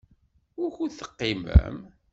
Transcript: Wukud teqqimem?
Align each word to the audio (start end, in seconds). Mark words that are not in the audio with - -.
Wukud 0.59 0.91
teqqimem? 0.99 1.77